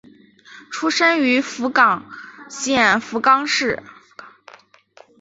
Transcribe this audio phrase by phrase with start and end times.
[0.71, 2.09] 出身于福冈
[2.49, 3.83] 县福冈市。